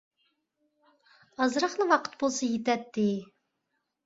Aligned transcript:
ئازراقلا 1.39 1.87
ۋاقىت 1.93 2.17
بولسا 2.25 2.51
يېتەتتى. 2.55 3.07